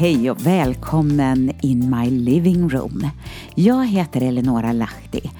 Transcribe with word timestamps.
Hej 0.00 0.30
och 0.30 0.46
välkommen 0.46 1.52
in 1.62 1.90
my 1.90 2.10
living 2.10 2.68
room. 2.68 3.10
Jag 3.54 3.86
heter 3.86 4.20
Eleonora 4.20 4.72
Lahti 4.72 5.30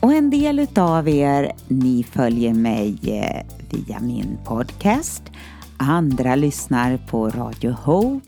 och 0.00 0.12
en 0.12 0.30
del 0.30 0.58
utav 0.58 1.08
er, 1.08 1.52
ni 1.68 2.04
följer 2.04 2.54
mig 2.54 2.98
eh, 3.02 3.46
via 3.70 4.00
min 4.00 4.38
podcast. 4.44 5.22
Andra 5.76 6.36
lyssnar 6.36 6.96
på 6.96 7.30
Radio 7.30 7.70
Hope 7.70 8.26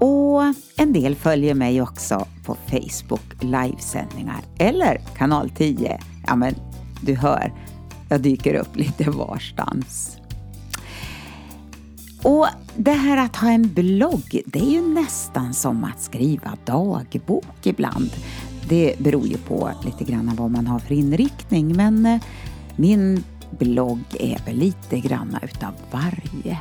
och 0.00 0.42
en 0.76 0.92
del 0.92 1.14
följer 1.16 1.54
mig 1.54 1.82
också 1.82 2.26
på 2.44 2.56
Facebook 2.66 3.42
livesändningar 3.42 4.40
eller 4.58 5.00
kanal 5.16 5.50
10. 5.50 6.00
Ja 6.26 6.36
men 6.36 6.54
du 7.00 7.14
hör, 7.14 7.52
jag 8.08 8.20
dyker 8.20 8.54
upp 8.54 8.76
lite 8.76 9.10
varstans. 9.10 10.21
Och 12.22 12.46
det 12.76 12.92
här 12.92 13.16
att 13.16 13.36
ha 13.36 13.50
en 13.50 13.74
blogg, 13.74 14.40
det 14.46 14.58
är 14.58 14.70
ju 14.70 14.94
nästan 14.94 15.54
som 15.54 15.84
att 15.84 16.02
skriva 16.02 16.56
dagbok 16.64 17.66
ibland. 17.66 18.10
Det 18.68 18.94
beror 18.98 19.26
ju 19.26 19.36
på 19.36 19.70
lite 19.84 20.04
grann 20.04 20.36
vad 20.36 20.50
man 20.50 20.66
har 20.66 20.78
för 20.78 20.94
inriktning, 20.94 21.76
men 21.76 22.06
eh, 22.06 22.20
min 22.76 23.24
blogg 23.58 24.04
är 24.20 24.44
väl 24.46 24.56
lite 24.56 25.00
grann 25.00 25.36
utav 25.42 25.74
varje. 25.90 26.58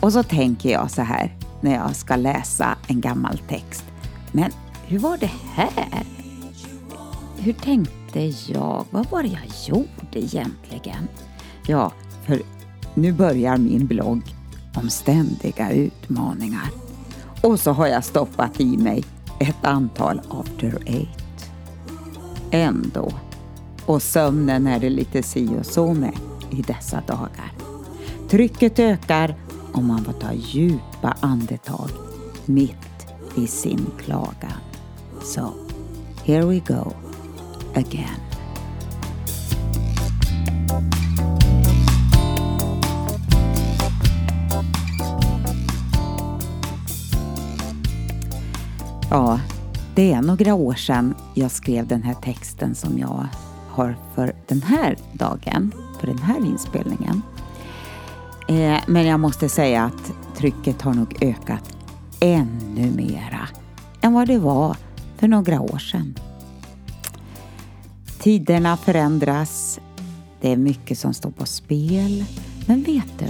Och 0.00 0.12
så 0.12 0.22
tänker 0.22 0.70
jag 0.70 0.90
så 0.90 1.02
här 1.02 1.36
när 1.60 1.74
jag 1.74 1.96
ska 1.96 2.16
läsa 2.16 2.76
en 2.86 3.00
gammal 3.00 3.38
text. 3.38 3.84
Men 4.32 4.52
hur 4.86 4.98
var 4.98 5.18
det 5.18 5.30
här? 5.54 6.06
Hur 7.38 7.52
tänkte 7.52 8.20
jag? 8.46 8.84
Vad 8.90 9.10
var 9.10 9.22
det 9.22 9.28
jag 9.28 9.68
gjorde 9.68 9.88
egentligen? 10.26 11.08
Ja, 11.66 11.92
för 12.26 12.42
nu 12.98 13.12
börjar 13.12 13.56
min 13.56 13.86
blogg 13.86 14.22
om 14.74 14.90
ständiga 14.90 15.70
utmaningar. 15.70 16.70
Och 17.42 17.60
så 17.60 17.72
har 17.72 17.86
jag 17.86 18.04
stoppat 18.04 18.60
i 18.60 18.76
mig 18.76 19.04
ett 19.40 19.64
antal 19.64 20.20
after 20.30 20.78
eight. 20.86 21.50
Ändå. 22.50 23.12
Och 23.86 24.02
sömnen 24.02 24.66
är 24.66 24.80
det 24.80 24.90
lite 24.90 25.22
si 25.22 25.48
och 25.60 25.66
så 25.66 25.94
med 25.94 26.16
i 26.50 26.62
dessa 26.62 27.02
dagar. 27.06 27.52
Trycket 28.30 28.78
ökar 28.78 29.34
och 29.72 29.82
man 29.82 30.04
får 30.04 30.12
ta 30.12 30.32
djupa 30.32 31.16
andetag 31.20 31.90
mitt 32.46 33.06
i 33.36 33.46
sin 33.46 33.86
klagan. 33.98 34.60
Så, 35.22 35.52
here 36.24 36.46
we 36.46 36.58
go 36.58 36.92
again. 37.74 38.20
Ja, 49.10 49.40
det 49.94 50.12
är 50.12 50.22
några 50.22 50.54
år 50.54 50.74
sedan 50.74 51.14
jag 51.34 51.50
skrev 51.50 51.86
den 51.86 52.02
här 52.02 52.14
texten 52.14 52.74
som 52.74 52.98
jag 52.98 53.28
har 53.68 53.96
för 54.14 54.34
den 54.46 54.62
här 54.62 54.96
dagen, 55.12 55.72
för 56.00 56.06
den 56.06 56.18
här 56.18 56.46
inspelningen. 56.46 57.22
Eh, 58.48 58.78
men 58.86 59.06
jag 59.06 59.20
måste 59.20 59.48
säga 59.48 59.84
att 59.84 60.12
trycket 60.36 60.82
har 60.82 60.94
nog 60.94 61.16
ökat 61.20 61.76
ännu 62.20 62.90
mera 62.90 63.48
än 64.00 64.12
vad 64.12 64.28
det 64.28 64.38
var 64.38 64.76
för 65.16 65.28
några 65.28 65.60
år 65.60 65.78
sedan. 65.78 66.18
Tiderna 68.20 68.76
förändras, 68.76 69.80
det 70.40 70.52
är 70.52 70.56
mycket 70.56 70.98
som 70.98 71.14
står 71.14 71.30
på 71.30 71.46
spel. 71.46 72.24
Men 72.66 72.82
vet 72.82 73.18
du, 73.18 73.28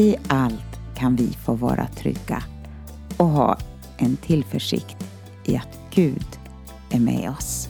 i 0.00 0.16
allt 0.28 0.96
kan 0.96 1.16
vi 1.16 1.28
få 1.44 1.54
vara 1.54 1.86
trygga 1.86 2.42
och 3.16 3.28
ha 3.28 3.58
en 3.98 4.16
tillförsikt 4.16 4.96
i 5.44 5.56
att 5.56 5.78
Gud 5.90 6.26
är 6.90 7.00
med 7.00 7.30
oss. 7.30 7.68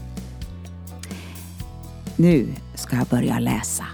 Nu 2.17 2.55
ska 2.75 2.97
jag 2.97 3.07
börja 3.07 3.39
läsa, 3.39 3.85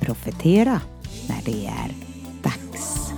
profetera 0.00 0.80
när 1.28 1.42
det 1.44 1.66
är 1.66 1.94
dags. 2.42 3.12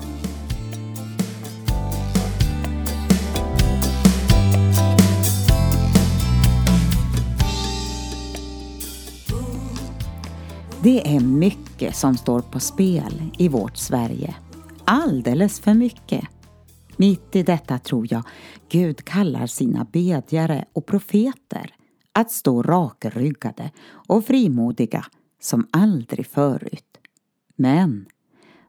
Det 10.82 11.16
är 11.16 11.20
mycket 11.20 11.96
som 11.96 12.16
står 12.16 12.40
på 12.40 12.60
spel 12.60 13.22
i 13.38 13.48
vårt 13.48 13.76
Sverige. 13.76 14.34
Alldeles 14.84 15.60
för 15.60 15.74
mycket. 15.74 16.24
Mitt 17.02 17.36
i 17.36 17.42
detta 17.42 17.78
tror 17.78 18.06
jag 18.10 18.22
Gud 18.68 19.04
kallar 19.04 19.46
sina 19.46 19.84
bedjare 19.84 20.64
och 20.72 20.86
profeter 20.86 21.74
att 22.12 22.30
stå 22.30 22.62
rakryggade 22.62 23.70
och 23.88 24.24
frimodiga 24.24 25.04
som 25.40 25.68
aldrig 25.70 26.26
förut. 26.26 26.98
Men 27.56 28.06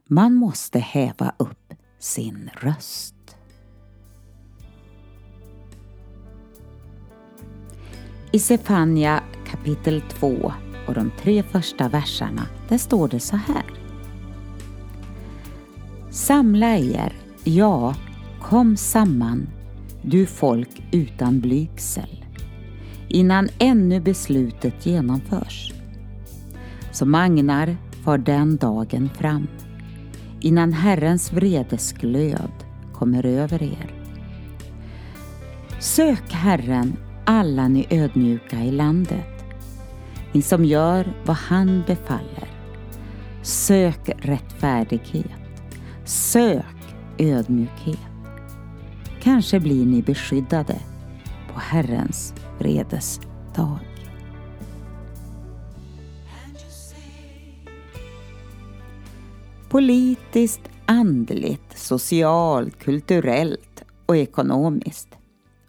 man 0.09 0.33
måste 0.33 0.79
häva 0.79 1.33
upp 1.39 1.73
sin 1.99 2.49
röst. 2.53 3.16
I 8.31 8.39
Sefania 8.39 9.23
kapitel 9.47 10.01
2 10.01 10.53
och 10.88 10.94
de 10.94 11.11
tre 11.21 11.44
första 11.44 11.89
verserna, 11.89 12.47
där 12.69 12.77
står 12.77 13.07
det 13.07 13.19
så 13.19 13.35
här. 13.35 13.65
Samla 16.11 16.77
er, 16.77 17.13
ja, 17.44 17.95
Kom 18.44 18.78
samman, 18.78 19.48
du 20.02 20.26
folk 20.26 20.84
utan 20.92 21.40
blygsel, 21.40 22.26
innan 23.08 23.50
ännu 23.59 24.00
beslutet 24.00 24.86
genomförs. 24.86 25.74
Som 26.92 27.16
agnar 27.16 27.78
far 28.04 28.18
den 28.18 28.58
dagen 28.58 29.09
fram, 29.09 29.48
innan 30.42 30.74
Herrens 30.74 31.34
vredesglöd 31.34 32.52
kommer 32.94 33.26
över 33.26 33.64
er. 33.64 33.94
Sök 35.80 36.31
Herren, 36.31 36.98
alla 37.25 37.68
ni 37.68 37.88
ödmjuka 37.90 38.64
i 38.64 38.72
landet, 38.72 39.46
ni 40.31 40.42
som 40.42 40.66
gör 40.66 41.14
vad 41.25 41.38
han 41.38 41.84
befaller. 41.88 42.50
Sök 43.42 44.10
rättfärdighet, 44.20 45.31
sök 46.06 46.96
ödmjukhet. 47.18 48.12
Kanske 49.23 49.59
blir 49.59 49.85
ni 49.85 50.01
beskyddade 50.01 50.79
på 51.53 51.59
Herrens 51.59 52.34
vredesdag. 52.59 53.79
Politiskt, 59.69 60.62
andligt, 60.85 61.78
socialt, 61.78 62.79
kulturellt 62.79 63.83
och 64.06 64.17
ekonomiskt. 64.17 65.09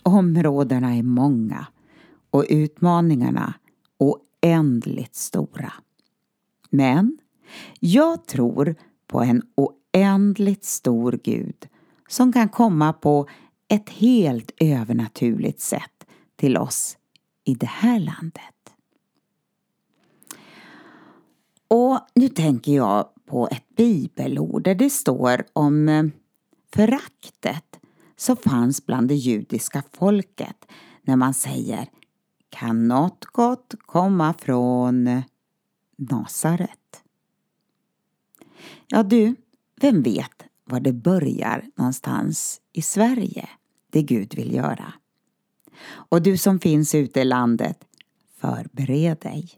Områdena 0.02 0.96
är 0.96 1.02
många 1.02 1.66
och 2.30 2.44
utmaningarna 2.48 3.54
oändligt 3.98 5.14
stora. 5.14 5.72
Men 6.70 7.18
jag 7.80 8.26
tror 8.26 8.74
på 9.06 9.20
en 9.20 9.42
oändligt 9.54 10.64
stor 10.64 11.20
Gud 11.24 11.68
som 12.08 12.32
kan 12.32 12.48
komma 12.48 12.92
på 12.92 13.28
ett 13.68 13.90
helt 13.90 14.50
övernaturligt 14.60 15.60
sätt 15.60 16.06
till 16.36 16.56
oss 16.56 16.98
i 17.44 17.54
det 17.54 17.66
här 17.66 17.98
landet. 17.98 18.74
Och 21.68 22.00
nu 22.14 22.28
tänker 22.28 22.72
jag 22.72 23.08
på 23.26 23.48
ett 23.48 23.76
bibelord 23.76 24.64
där 24.64 24.74
det 24.74 24.90
står 24.90 25.44
om 25.52 25.88
eh, 25.88 26.04
föraktet 26.74 27.80
som 28.16 28.36
fanns 28.36 28.86
bland 28.86 29.08
det 29.08 29.14
judiska 29.14 29.82
folket 29.92 30.66
när 31.02 31.16
man 31.16 31.34
säger 31.34 31.88
kan 32.48 32.88
något 32.88 33.24
gott 33.24 33.74
komma 33.78 34.34
från 34.38 35.22
Nasaret? 35.96 37.02
Ja 38.86 39.02
du, 39.02 39.36
vem 39.80 40.02
vet 40.02 40.44
var 40.64 40.80
det 40.80 40.92
börjar 40.92 41.64
någonstans 41.76 42.60
i 42.72 42.82
Sverige, 42.82 43.48
det 43.92 44.02
Gud 44.02 44.34
vill 44.34 44.54
göra. 44.54 44.92
Och 45.92 46.22
du 46.22 46.36
som 46.36 46.60
finns 46.60 46.94
ute 46.94 47.20
i 47.20 47.24
landet, 47.24 47.84
förbered 48.40 49.18
dig. 49.18 49.50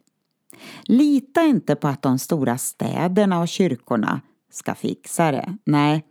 Lita 0.84 1.42
inte 1.42 1.74
på 1.74 1.88
att 1.88 2.02
de 2.02 2.18
stora 2.18 2.58
städerna 2.58 3.40
och 3.40 3.48
kyrkorna 3.48 4.20
ska 4.50 4.74
fixa 4.74 5.30
det. 5.30 5.56
Nej, 5.64 6.04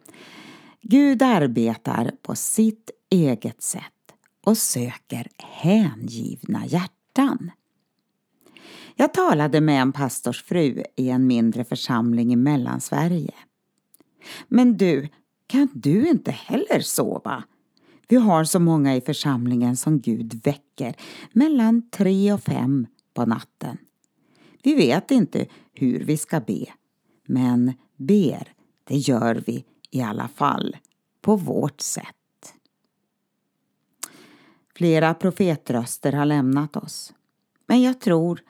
Gud 0.81 1.21
arbetar 1.21 2.11
på 2.21 2.35
sitt 2.35 2.91
eget 3.09 3.61
sätt 3.61 3.83
och 4.45 4.57
söker 4.57 5.27
hängivna 5.37 6.65
hjärtan. 6.65 7.51
Jag 8.95 9.13
talade 9.13 9.61
med 9.61 9.81
en 9.81 9.91
pastorsfru 9.91 10.83
i 10.95 11.09
en 11.09 11.27
mindre 11.27 11.63
församling 11.65 12.33
i 12.33 12.35
Mellansverige. 12.35 13.33
Men 14.47 14.77
du, 14.77 15.09
kan 15.47 15.69
du 15.73 16.09
inte 16.09 16.31
heller 16.31 16.79
sova? 16.79 17.43
Vi 18.07 18.15
har 18.15 18.43
så 18.43 18.59
många 18.59 18.95
i 18.95 19.01
församlingen 19.01 19.77
som 19.77 19.99
Gud 19.99 20.41
väcker 20.43 20.95
mellan 21.33 21.89
tre 21.89 22.33
och 22.33 22.43
fem 22.43 22.87
på 23.13 23.25
natten. 23.25 23.77
Vi 24.63 24.75
vet 24.75 25.11
inte 25.11 25.45
hur 25.73 26.03
vi 26.03 26.17
ska 26.17 26.39
be, 26.39 26.65
men 27.25 27.73
ber, 27.95 28.53
det 28.83 28.97
gör 28.97 29.43
vi 29.47 29.65
i 29.91 30.01
alla 30.01 30.27
fall 30.27 30.77
på 31.21 31.35
vårt 31.35 31.81
sätt. 31.81 32.05
Flera 34.75 35.13
profetröster 35.13 36.13
har 36.13 36.25
lämnat 36.25 36.75
oss, 36.75 37.13
men 37.67 37.81
jag 37.81 38.01
tror 38.01 38.41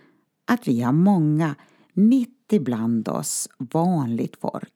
att 0.45 0.67
vi 0.67 0.81
har 0.81 0.91
många 0.93 1.55
mitt 1.93 2.53
ibland 2.53 3.07
oss 3.07 3.49
vanligt 3.57 4.35
folk 4.41 4.74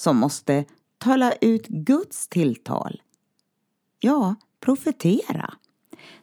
som 0.00 0.16
måste 0.16 0.64
tala 0.98 1.32
ut 1.32 1.66
Guds 1.66 2.28
tilltal. 2.28 3.02
Ja, 3.98 4.34
profetera. 4.60 5.54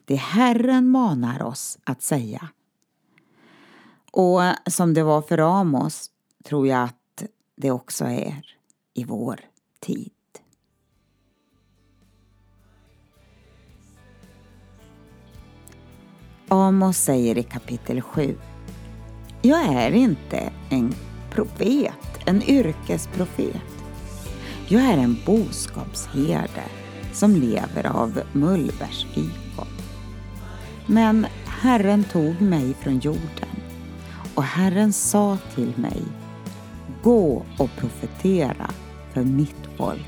Det 0.06 0.16
Herren 0.16 0.90
manar 0.90 1.44
oss 1.44 1.80
att 1.84 2.02
säga. 2.02 2.50
Och 4.12 4.42
som 4.66 4.94
det 4.94 5.04
var 5.04 5.22
för 5.22 5.60
Amos 5.60 6.12
tror 6.44 6.68
jag 6.68 6.84
att 6.84 7.24
det 7.56 7.72
också 7.72 8.06
är 8.06 8.46
i 8.94 9.04
vår 9.04 9.40
tid. 9.80 10.12
Amos 16.48 16.98
säger 16.98 17.38
i 17.38 17.44
kapitel 17.44 18.02
7 18.02 18.38
Jag 19.42 19.66
är 19.66 19.92
inte 19.92 20.52
en 20.70 20.94
profet, 21.32 22.17
en 22.28 22.44
yrkesprofet. 22.44 23.62
Jag 24.68 24.82
är 24.84 24.98
en 24.98 25.18
boskapsherde 25.26 26.64
som 27.14 27.36
lever 27.36 27.86
av 27.86 28.22
mullbärsfikon. 28.32 29.68
Men 30.86 31.28
Herren 31.46 32.04
tog 32.04 32.42
mig 32.42 32.74
från 32.74 33.00
jorden 33.00 33.62
och 34.36 34.44
Herren 34.44 34.94
sa 34.94 35.38
till 35.56 35.74
mig 35.76 36.02
Gå 37.04 37.46
och 37.58 37.70
profetera 37.78 38.72
för 39.14 39.24
mitt 39.24 39.68
folk 39.78 40.08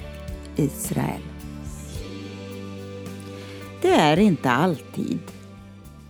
Israel. 0.56 1.22
Det 3.82 3.94
är 3.94 4.20
inte 4.20 4.52
alltid 4.52 5.20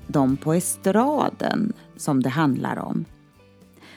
de 0.08 0.38
på 0.38 0.54
estraden 0.54 1.74
som 1.98 2.24
det 2.24 2.30
handlar 2.30 2.80
om. 2.80 3.06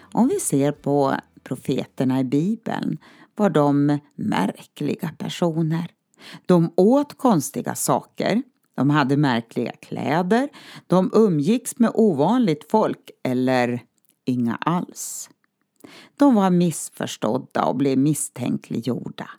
Om 0.00 0.28
vi 0.28 0.40
ser 0.40 0.72
på 0.72 1.14
profeterna 1.44 2.20
i 2.20 2.24
Bibeln 2.24 2.98
var 3.34 3.50
de 3.50 3.98
märkliga 4.14 5.10
personer. 5.18 5.90
De 6.46 6.72
åt 6.76 7.18
konstiga 7.18 7.74
saker, 7.74 8.42
de 8.74 8.90
hade 8.90 9.16
märkliga 9.16 9.72
kläder, 9.72 10.48
de 10.86 11.10
umgicks 11.14 11.78
med 11.78 11.90
ovanligt 11.94 12.70
folk 12.70 13.10
eller 13.22 13.82
inga 14.24 14.56
alls. 14.56 15.30
De 16.16 16.34
var 16.34 16.50
missförstådda 16.50 17.64
och 17.64 17.76
blev 17.76 17.98
misstänkliggjorda. 17.98 19.30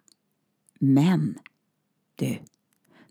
Men, 0.80 1.40
du, 2.16 2.40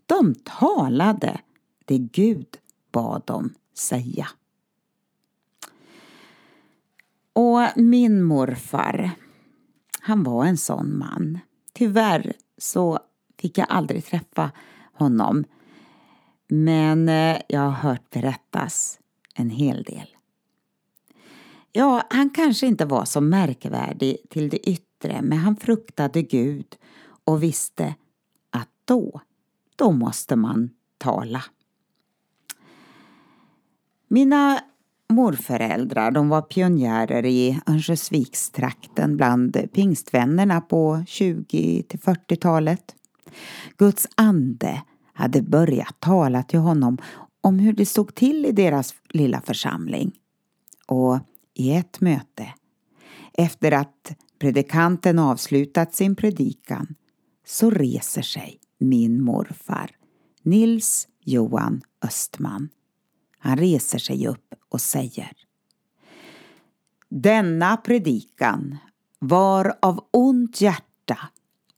de 0.05 0.35
talade 0.35 1.39
det 1.85 1.97
Gud 1.97 2.57
bad 2.91 3.21
dem 3.25 3.53
säga. 3.77 4.27
Och 7.33 7.61
min 7.75 8.23
morfar, 8.23 9.11
han 9.99 10.23
var 10.23 10.45
en 10.45 10.57
sån 10.57 10.97
man. 10.97 11.39
Tyvärr 11.73 12.33
så 12.57 12.99
fick 13.39 13.57
jag 13.57 13.67
aldrig 13.69 14.05
träffa 14.05 14.51
honom. 14.93 15.43
Men 16.47 17.09
eh, 17.09 17.37
jag 17.47 17.61
har 17.61 17.71
hört 17.71 18.09
berättas 18.09 18.99
en 19.35 19.49
hel 19.49 19.83
del. 19.83 20.07
Ja, 21.71 22.03
han 22.09 22.29
kanske 22.29 22.67
inte 22.67 22.85
var 22.85 23.05
så 23.05 23.21
märkvärdig 23.21 24.17
till 24.29 24.49
det 24.49 24.69
yttre, 24.69 25.21
men 25.21 25.37
han 25.37 25.55
fruktade 25.55 26.21
Gud 26.21 26.75
och 27.23 27.43
visste 27.43 27.95
att 28.49 28.69
då, 28.85 29.21
då 29.75 29.91
måste 29.91 30.35
man 30.35 30.69
tala. 30.97 31.43
Mina 34.07 34.59
morföräldrar 35.09 36.11
de 36.11 36.29
var 36.29 36.41
pionjärer 36.41 37.25
i 37.25 37.61
Örnsköldsvikstrakten 37.67 39.17
bland 39.17 39.73
pingstvännerna 39.73 40.61
på 40.61 41.03
20 41.07 41.83
till 41.83 41.99
40-talet. 41.99 42.95
Guds 43.77 44.07
ande 44.15 44.81
hade 45.13 45.41
börjat 45.41 45.99
tala 45.99 46.43
till 46.43 46.59
honom 46.59 46.97
om 47.41 47.59
hur 47.59 47.73
det 47.73 47.85
stod 47.85 48.15
till 48.15 48.45
i 48.45 48.51
deras 48.51 48.95
lilla 49.09 49.41
församling. 49.41 50.11
Och 50.87 51.19
i 51.53 51.73
ett 51.73 52.01
möte, 52.01 52.53
efter 53.33 53.71
att 53.71 54.15
predikanten 54.39 55.19
avslutat 55.19 55.95
sin 55.95 56.15
predikan, 56.15 56.95
så 57.45 57.69
reser 57.69 58.21
sig 58.21 58.59
min 58.79 59.23
morfar, 59.23 59.91
Nils 60.43 61.07
Johan 61.19 61.81
Östman. 62.01 62.69
Han 63.39 63.57
reser 63.57 63.99
sig 63.99 64.27
upp 64.27 64.53
och 64.73 64.81
säger 64.81 65.31
Denna 67.09 67.77
predikan 67.77 68.77
var 69.19 69.77
av 69.81 70.05
ont 70.11 70.61
hjärta 70.61 71.19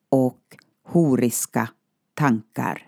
och 0.10 0.58
horiska 0.84 1.70
tankar. 2.14 2.88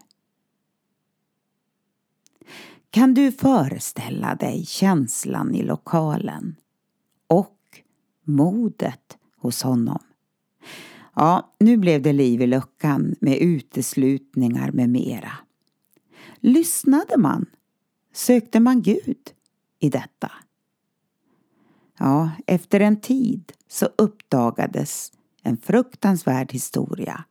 Kan 2.89 3.13
du 3.13 3.31
föreställa 3.31 4.36
dig 4.36 4.65
känslan 4.65 5.56
i 5.56 5.63
lokalen 5.63 6.56
och 7.27 7.60
modet 8.24 9.18
hos 9.38 9.63
honom? 9.63 10.03
Ja, 11.15 11.56
nu 11.60 11.77
blev 11.77 12.01
det 12.01 12.13
liv 12.13 12.42
i 12.42 12.48
luckan 12.48 13.15
med 13.21 13.38
uteslutningar 13.38 14.71
med 14.71 14.89
mera. 14.89 15.31
Lyssnade 16.36 17.17
man? 17.17 17.46
Sökte 18.13 18.60
man 18.60 18.82
Gud 18.82 19.37
i 19.79 19.89
detta? 19.89 20.31
Ja, 22.00 22.31
efter 22.48 22.79
en 22.79 23.01
tid 23.01 23.51
så 23.67 23.89
uppdagades 23.96 25.12
en 25.43 25.57
fruktansvärd 25.57 26.51
historia 26.51 27.24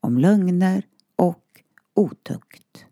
om 0.00 0.18
lögner 0.18 0.82
och 1.16 1.62
otukt. 1.94 2.84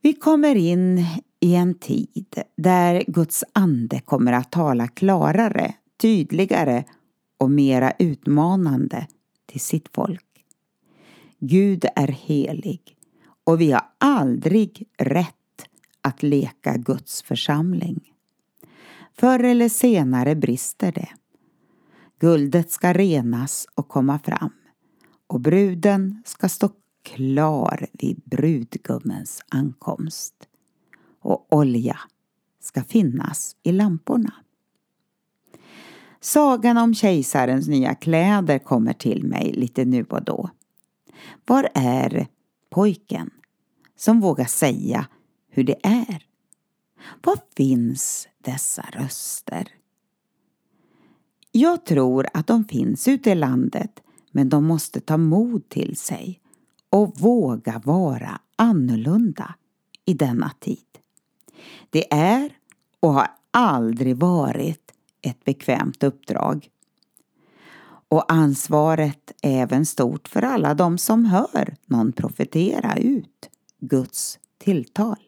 Vi 0.00 0.12
kommer 0.12 0.54
in 0.54 1.04
i 1.40 1.54
en 1.54 1.74
tid 1.74 2.42
där 2.56 3.04
Guds 3.06 3.44
ande 3.52 4.00
kommer 4.00 4.32
att 4.32 4.52
tala 4.52 4.88
klarare, 4.88 5.74
tydligare 5.96 6.84
och 7.38 7.50
mera 7.50 7.92
utmanande 7.98 9.06
till 9.46 9.60
sitt 9.60 9.88
folk. 9.92 10.44
Gud 11.38 11.84
är 11.96 12.08
helig 12.08 12.96
och 13.44 13.60
vi 13.60 13.72
har 13.72 13.84
aldrig 13.98 14.88
rätt 14.98 15.37
att 16.02 16.22
leka 16.22 16.76
Guds 16.76 17.22
församling. 17.22 18.12
Förr 19.14 19.44
eller 19.44 19.68
senare 19.68 20.34
brister 20.34 20.92
det. 20.92 21.08
Guldet 22.18 22.70
ska 22.70 22.92
renas 22.92 23.66
och 23.74 23.88
komma 23.88 24.18
fram 24.18 24.50
och 25.26 25.40
bruden 25.40 26.22
ska 26.26 26.48
stå 26.48 26.70
klar 27.02 27.86
vid 27.92 28.22
brudgummens 28.24 29.42
ankomst 29.48 30.34
och 31.20 31.52
olja 31.52 31.98
ska 32.60 32.84
finnas 32.84 33.56
i 33.62 33.72
lamporna. 33.72 34.32
Sagan 36.20 36.78
om 36.78 36.94
kejsarens 36.94 37.68
nya 37.68 37.94
kläder 37.94 38.58
kommer 38.58 38.92
till 38.92 39.24
mig 39.24 39.52
lite 39.52 39.84
nu 39.84 40.04
och 40.04 40.24
då. 40.24 40.50
Var 41.46 41.68
är 41.74 42.26
pojken 42.70 43.30
som 43.96 44.20
vågar 44.20 44.44
säga 44.44 45.06
hur 45.48 45.64
det 45.64 45.86
är? 45.86 46.26
Var 47.22 47.38
finns 47.56 48.28
dessa 48.38 48.86
röster? 48.92 49.68
Jag 51.52 51.84
tror 51.84 52.26
att 52.34 52.46
de 52.46 52.64
finns 52.64 53.08
ute 53.08 53.30
i 53.30 53.34
landet 53.34 54.00
men 54.30 54.48
de 54.48 54.64
måste 54.64 55.00
ta 55.00 55.16
mod 55.16 55.68
till 55.68 55.96
sig 55.96 56.40
och 56.90 57.18
våga 57.18 57.82
vara 57.84 58.40
annorlunda 58.56 59.54
i 60.04 60.14
denna 60.14 60.50
tid. 60.60 60.98
Det 61.90 62.14
är 62.14 62.50
och 63.00 63.12
har 63.12 63.28
aldrig 63.50 64.16
varit 64.16 64.92
ett 65.22 65.44
bekvämt 65.44 66.02
uppdrag. 66.02 66.68
Och 68.08 68.32
ansvaret 68.32 69.32
är 69.42 69.62
även 69.62 69.86
stort 69.86 70.28
för 70.28 70.42
alla 70.42 70.74
de 70.74 70.98
som 70.98 71.24
hör 71.24 71.76
någon 71.86 72.12
profetera 72.12 72.96
ut 72.96 73.50
Guds 73.80 74.38
tilltal. 74.58 75.27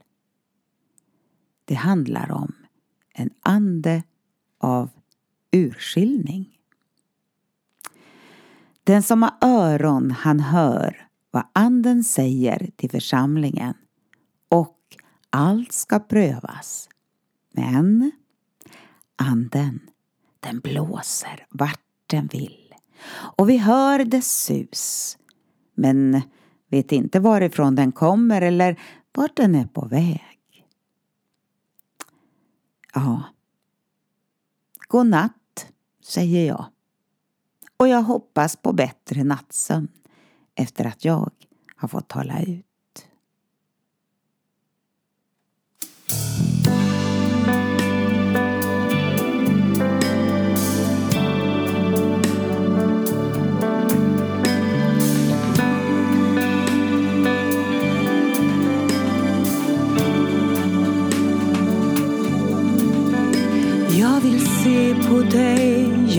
Det 1.71 1.77
handlar 1.77 2.31
om 2.33 2.53
en 3.15 3.31
ande 3.41 4.03
av 4.59 4.91
urskiljning. 5.53 6.59
Den 8.85 9.03
som 9.03 9.23
har 9.23 9.33
öron 9.41 10.11
han 10.11 10.41
hör 10.41 11.09
vad 11.31 11.43
anden 11.53 12.05
säger 12.05 12.71
till 12.77 12.91
församlingen 12.91 13.75
och 14.49 14.79
allt 15.31 15.73
ska 15.73 15.99
prövas. 15.99 16.89
Men 17.53 18.13
anden, 19.17 19.81
den 20.41 20.61
blåser 20.61 21.47
vart 21.51 21.85
den 22.07 22.27
vill 22.27 22.75
och 23.13 23.49
vi 23.49 23.57
hör 23.57 24.05
dess 24.05 24.45
sus 24.45 25.19
men 25.75 26.23
vet 26.71 26.93
inte 26.93 27.21
varifrån 27.21 27.75
den 27.75 27.93
kommer 27.93 28.43
eller 28.43 28.81
vart 29.13 29.37
den 29.37 29.55
är 29.55 29.67
på 29.67 29.87
väg. 29.87 30.40
Ja, 32.95 33.23
god 34.89 35.07
natt, 35.07 35.67
säger 36.05 36.47
jag. 36.47 36.65
Och 37.77 37.89
jag 37.89 38.03
hoppas 38.03 38.57
på 38.57 38.73
bättre 38.73 39.25
nattsömn 39.25 39.89
efter 40.55 40.85
att 40.85 41.05
jag 41.05 41.31
har 41.77 41.89
fått 41.89 42.09
tala 42.09 42.43
ut. 42.43 42.70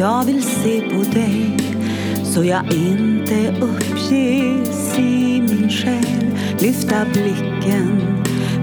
Jag 0.02 0.26
vill 0.26 0.44
se 0.44 0.82
på 0.82 1.04
dig 1.04 1.58
så 2.24 2.44
jag 2.44 2.74
inte 2.74 3.54
uppges 3.62 5.00
i 5.00 5.42
min 5.42 5.70
själ 5.70 6.38
lyfta 6.60 7.06
blicken 7.06 8.02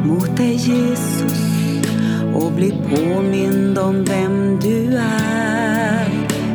mot 0.05 0.37
dig 0.37 0.55
Jesus 0.55 1.33
och 2.35 2.53
bli 2.53 2.71
påmind 2.71 3.79
om 3.79 4.05
vem 4.05 4.61
du 4.61 4.97
är. 4.97 6.09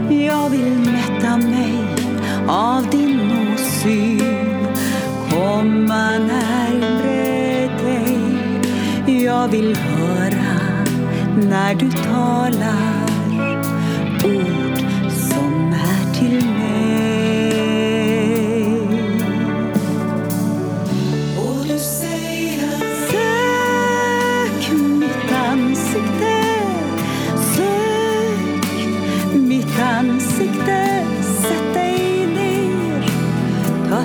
Jag 0.09 0.49
vill 0.49 0.79
mätta 0.79 1.37
mig 1.37 1.73
av 2.47 2.89
din 2.89 3.19
åsyn, 3.31 4.67
komma 5.29 6.11
närmre 6.11 7.69
dig. 7.83 9.23
Jag 9.23 9.47
vill 9.47 9.75
höra 9.75 10.59
när 11.35 11.75
du 11.75 11.91
talar 11.91 12.92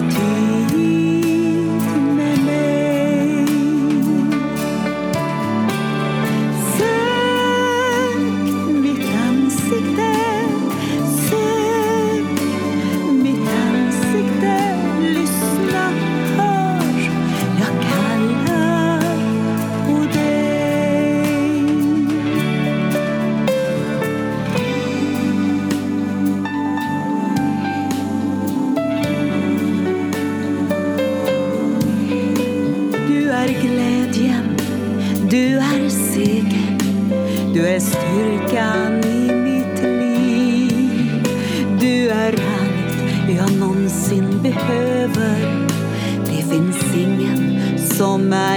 ta 0.07 0.28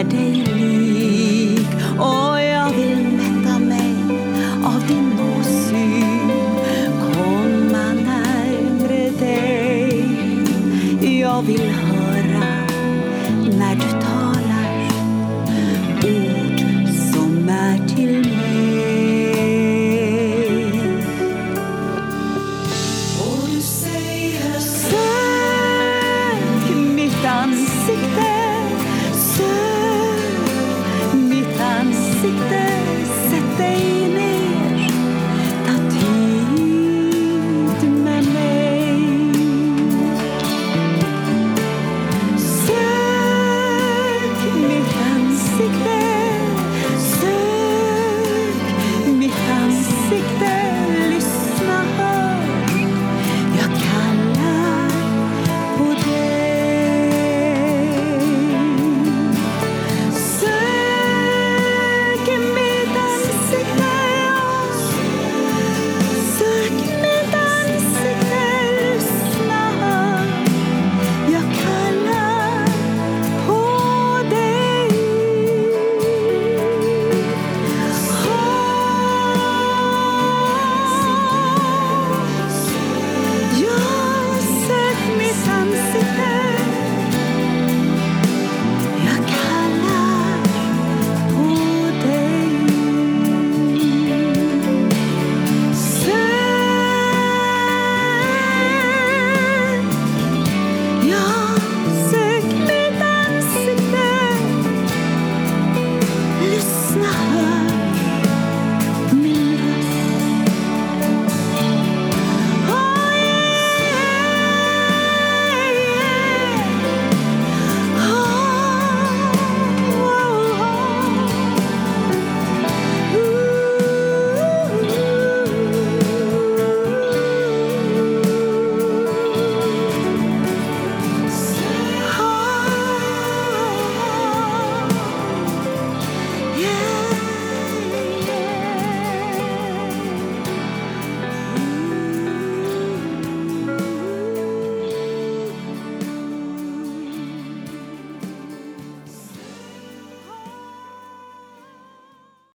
är 0.01 0.05
dig 0.05 0.33
lik. 0.33 1.67
Och 1.99 2.41
jag 2.41 2.69
vill 2.73 3.07
mätta 3.07 3.59
mig 3.59 3.95
av 4.63 4.87
din 4.87 5.13
åsyn, 5.19 6.31
komma 6.99 7.93
närmre 7.93 9.09
dig. 9.19 10.05
Jag 11.21 11.41
vill 11.41 11.90